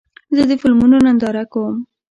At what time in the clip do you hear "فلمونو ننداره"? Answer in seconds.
0.61-1.43